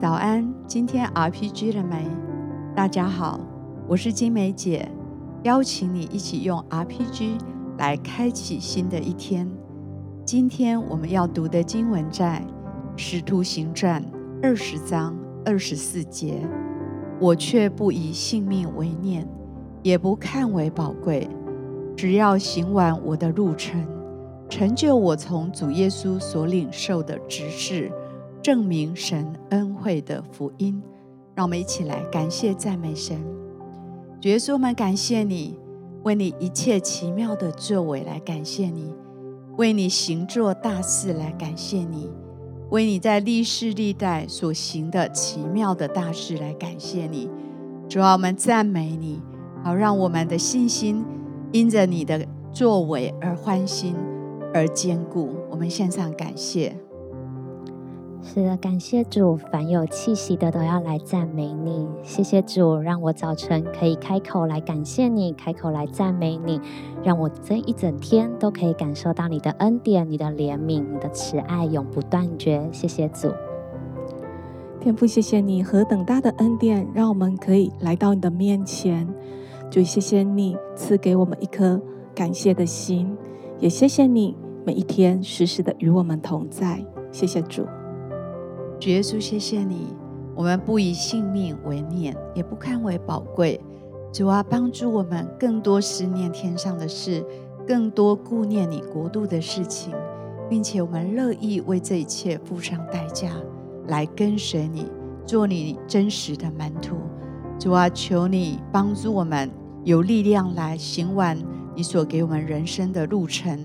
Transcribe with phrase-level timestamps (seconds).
[0.00, 2.06] 早安，今天 RPG 了没？
[2.72, 3.40] 大家好，
[3.88, 4.88] 我是金梅姐，
[5.42, 7.36] 邀请你一起用 RPG
[7.78, 9.50] 来开启新的一天。
[10.24, 12.40] 今天我们要读的经文在
[12.96, 14.00] 《使徒行传》
[14.40, 16.48] 二十章二十四节。
[17.18, 19.26] 我却不以性命为念，
[19.82, 21.28] 也不看为宝贵，
[21.96, 23.84] 只要行完我的路程，
[24.48, 27.90] 成就我从主耶稣所领受的职事。
[28.42, 30.82] 证明神恩惠的福音，
[31.34, 33.18] 让我们一起来感谢赞美神。
[34.20, 35.58] 主耶稣，我们感谢你，
[36.02, 38.94] 为你一切奇妙的作为来感谢你，
[39.56, 42.10] 为你行作大事来感谢你，
[42.70, 47.30] 为你在历世历代所行的奇妙的大事来感谢你。
[47.88, 49.20] 主啊，我们赞美你，
[49.62, 51.04] 好让我们的信心
[51.52, 53.94] 因着你的作为而欢欣
[54.52, 55.30] 而坚固。
[55.50, 56.76] 我们献上感谢。
[58.20, 61.88] 是的，感谢主，凡有气息的都要来赞美你。
[62.02, 66.60] 谢谢主，让我早晨可以开口来感谢你，开口来赞美你，
[67.02, 72.68] 让我这一整天都可以感受到你的恩典、你的怜悯、你的慈爱永不断绝。
[72.70, 73.30] 谢谢主，
[74.80, 79.08] 天父，谢谢你何等大的恩典，让我们可以来到你的面前。
[79.70, 81.80] 主，谢谢你赐给我们一颗
[82.14, 83.16] 感谢的心，
[83.58, 86.84] 也谢谢你每一天时时的与我们同在。
[87.10, 87.64] 谢谢主。
[88.80, 89.92] 主耶稣，谢谢你，
[90.36, 93.60] 我们不以性命为念，也不看为宝贵。
[94.12, 97.24] 主啊，帮助我们更多思念天上的事，
[97.66, 99.92] 更多顾念你国度的事情，
[100.48, 103.32] 并且我们乐意为这一切付上代价，
[103.88, 104.86] 来跟随你，
[105.26, 106.96] 做你真实的门徒。
[107.58, 109.50] 主啊，求你帮助我们
[109.82, 111.36] 有力量来行完
[111.74, 113.58] 你所给我们人生的路程，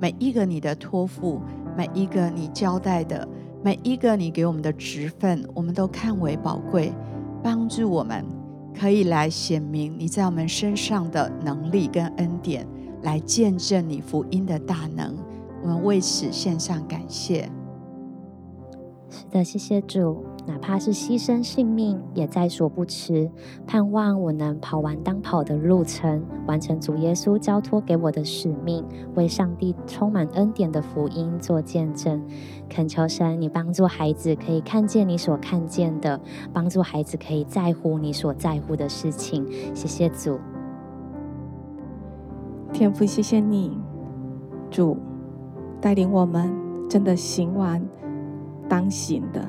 [0.00, 1.42] 每一个你的托付，
[1.76, 3.28] 每一个你交代的。
[3.64, 6.92] 每一个你给我们的职分，我们都看为宝贵，
[7.42, 8.22] 帮助我们
[8.78, 12.66] 可以来显明你在我们身上的能力跟恩典，
[13.04, 15.16] 来见证你福音的大能。
[15.62, 17.50] 我们为此献上感谢。
[19.08, 20.22] 是的，谢谢主。
[20.46, 23.30] 哪怕是牺牲性命，也在所不辞。
[23.66, 28.84] 盼望我能跑完当跑的路程，完成主耶稣交托给我的使命，
[29.14, 32.22] 为上帝充满恩典的福音做见证。
[32.68, 36.20] 恳求神，你帮助孩子可以看见你所看见的，
[36.52, 39.46] 帮助孩子可以在乎你所在乎的事情。
[39.74, 40.38] 谢谢主，
[42.70, 43.78] 天父，谢谢你，
[44.70, 44.98] 主
[45.80, 46.52] 带领我们，
[46.88, 47.82] 真的行完
[48.68, 49.48] 当行的。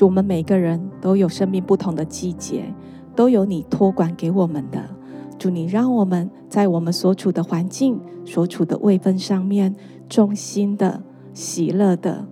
[0.00, 2.74] 主，我们每个人都有生命不同的季节，
[3.14, 4.82] 都有你托管给我们的。
[5.38, 9.76] 主，你让我们在我们所处的环境、所处的位分上面，
[10.08, 11.02] 衷心的、
[11.34, 12.26] 喜乐的，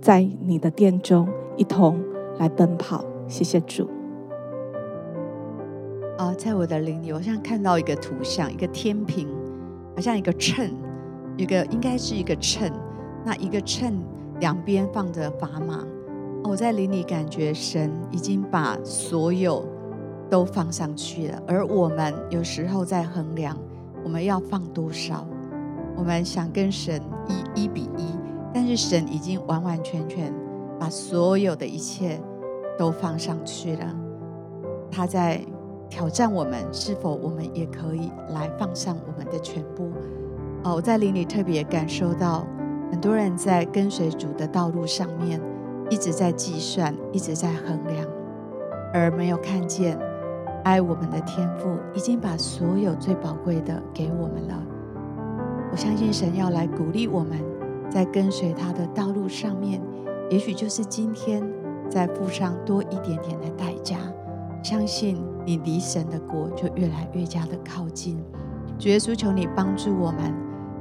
[0.00, 2.02] 在你的殿中一同
[2.38, 3.04] 来奔跑。
[3.28, 3.86] 谢谢主。
[6.16, 9.28] 啊，在我的灵里，我好像看到一个图像，一个天平，
[9.94, 10.70] 好像一个秤，
[11.36, 12.72] 一个应该是一个秤。
[13.22, 14.02] 那一个秤
[14.38, 15.86] 两边放着砝码。
[16.42, 19.64] 我在灵里感觉神已经把所有
[20.28, 23.56] 都放上去了，而我们有时候在衡量
[24.02, 25.26] 我们要放多少，
[25.96, 27.00] 我们想跟神
[27.54, 28.16] 一一比一，
[28.52, 30.34] 但是神已经完完全全
[30.78, 32.20] 把所有的一切
[32.76, 33.96] 都放上去了。
[34.90, 35.40] 他在
[35.88, 39.90] 挑战我们，是否我们也可以来放上我们的全部？
[40.64, 42.44] 哦，我在灵里特别感受到
[42.90, 45.40] 很多人在跟随主的道路上面。
[45.90, 48.06] 一直在计算，一直在衡量，
[48.94, 49.98] 而没有看见
[50.64, 54.62] 爱我们的天父已经把所有最宝贵的给我们了。
[55.72, 57.38] 我相信神要来鼓励我们，
[57.90, 59.82] 在跟随他的道路上面，
[60.30, 61.42] 也许就是今天
[61.88, 63.96] 再付上多一点点的代价。
[64.62, 68.16] 相信你离神的国就越来越加的靠近。
[68.78, 70.32] 主耶稣，求你帮助我们，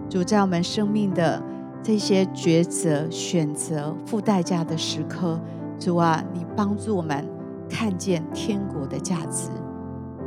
[0.08, 1.42] 主在我们生命的。
[1.82, 5.40] 这些抉择、选择、付代价的时刻，
[5.80, 7.26] 主啊，你帮助我们
[7.70, 9.50] 看见天国的价值，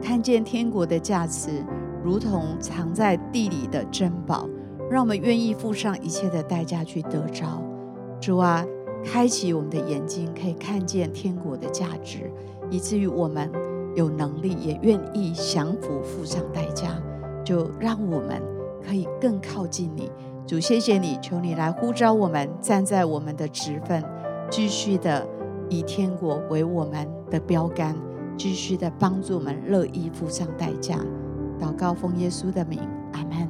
[0.00, 1.62] 看见天国的价值，
[2.02, 4.48] 如同藏在地里的珍宝，
[4.90, 7.62] 让我们愿意付上一切的代价去得着。
[8.18, 8.64] 主啊，
[9.04, 12.30] 开启我们的眼睛，可以看见天国的价值，
[12.70, 13.50] 以至于我们
[13.94, 17.00] 有能力，也愿意降服，付上代价，
[17.44, 18.42] 就让我们
[18.82, 20.10] 可以更靠近你。
[20.46, 24.02] 主，谢谢你，求你来呼召我们，站在我们的职分，
[24.50, 25.26] 继续的
[25.68, 27.96] 以天国为我们的标杆，
[28.36, 30.98] 继续的帮助我们，乐意付上代价。
[31.60, 32.80] 祷告奉耶稣的名，
[33.12, 33.48] 阿门。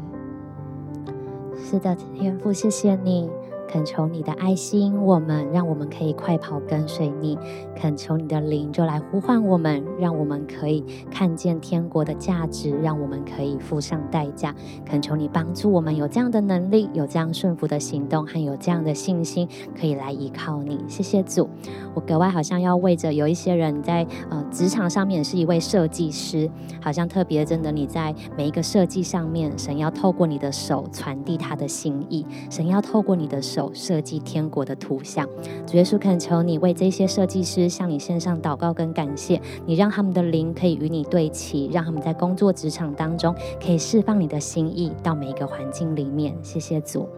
[1.56, 3.30] 是的，天父，谢谢你。
[3.72, 7.38] 恳求你的爱心我们，让我们可以快跑跟随你。
[7.74, 14.54] 恳求你的灵就来呼唤我们，让我们可以看见天国的价值，让我们可以付上代价。
[14.84, 20.78] 恳求你帮助我们有这样的能力，有这样顺服的行动，还有这样的信心，可以来依靠你。
[20.86, 21.48] 谢谢主，
[21.94, 26.50] 我格外好像要为着有一些人在呃职场上面是一位设计师，
[26.82, 35.28] 好像特别真的你在每一个设计上面，神要透过你的手传递他的心意，神要透过你的手设计天国的图像。
[35.66, 37.68] 主耶稣，恳求你为这些设计师。
[37.68, 46.36] 向你献上祷告跟感谢，你让他们的灵可以与你对齐，让他们在工作职场当中可以释放你的心意到每一个环境里面。
[46.42, 47.08] 谢谢主，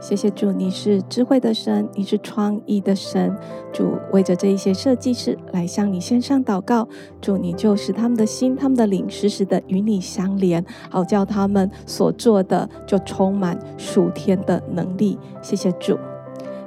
[0.00, 3.36] 谢谢主，你是智慧的神，你是创意的神。
[3.70, 6.88] 主为着这一些设计师来向你献上祷告，
[7.20, 15.18] 主你就使他们的心、他们的灵时时的与你相连，好叫他们所做的就充满属天的能力。
[15.42, 15.98] 谢谢主。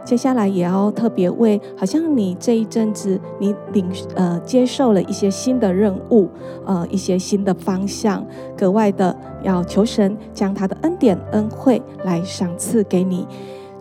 [0.03, 6.29] 接下来也要特别为，好像你这一阵子你领呃接受了一些新的任务，
[6.65, 8.25] 呃一些新的方向，
[8.57, 13.25] 格外的要求神将他的恩典恩惠来赏赐给你。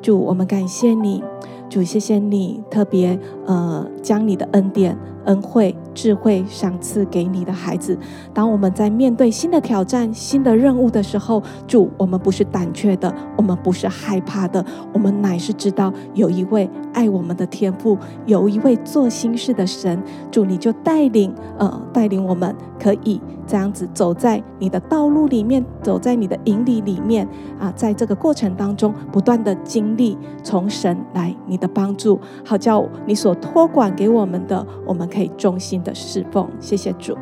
[0.01, 1.23] 主，我们感谢你，
[1.69, 4.97] 主谢谢你特别呃将你的恩典。
[5.25, 7.97] 恩惠、智慧赏赐给你的孩子。
[8.35, 17.97] 当我们在面对新的挑战、新的任务的时候，主，我们不是胆怯的，我们不是害怕的，我们乃是知道有一位爱我们的天父，
[18.27, 20.03] 有一位做新事的神。
[20.29, 27.29] 主，你就带领，呃，带领我们可以这样子走在你的道路里面，走在你的引领里面
[27.61, 35.03] 啊，在这个过程当中，不断的经历从神来你的帮助，好叫你所托管给我们的，我们。
[35.13, 37.15] 可以忠心的侍奉，谢谢主。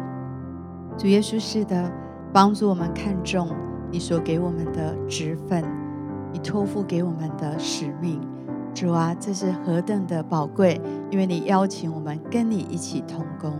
[0.96, 1.90] 主耶稣是的，
[2.32, 3.48] 帮助我们看重
[3.90, 5.64] 你所给我们的职分，
[6.32, 8.20] 你托付给我们的使命。
[8.72, 10.80] 主啊，这是何等的宝贵！
[11.10, 13.52] 因为你邀请我们跟你一起同工。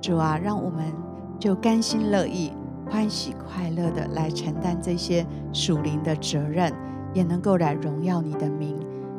[0.00, 0.86] 主啊，让我们
[1.38, 2.52] 就甘心乐意、
[2.88, 6.72] 欢喜快乐的来承担这些属灵的责任，
[7.12, 8.74] 也能够来荣耀你的名。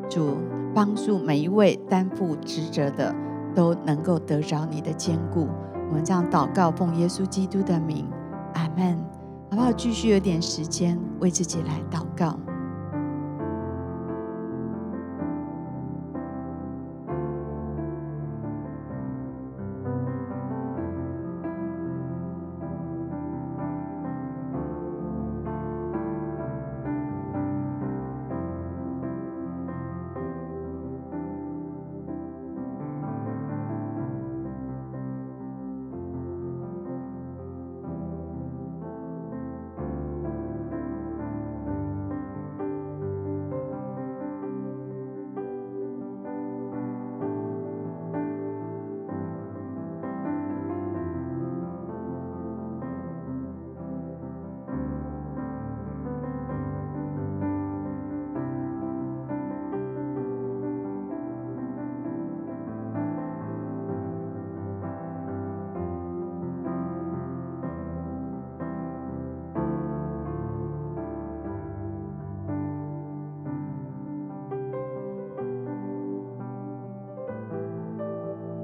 [0.10, 0.38] 主，
[0.78, 3.16] 帮助每一位担负职责的。
[3.56, 5.48] 都能够得着你的坚固。
[5.90, 8.06] 我们这样祷告，奉耶稣基督的名，
[8.54, 8.96] 阿门。
[9.50, 9.72] 好不好？
[9.72, 12.38] 继续有点时间为自己来祷告。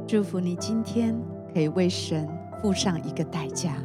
[0.06, 1.16] 祝福你今天
[1.54, 2.28] 可以为神
[2.62, 3.76] 付上一个代价。